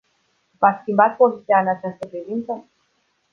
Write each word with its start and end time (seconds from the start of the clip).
V-ați 0.59 0.81
schimbat 0.81 1.15
poziția 1.15 1.59
în 1.59 1.67
această 1.67 2.07
privință? 2.07 2.65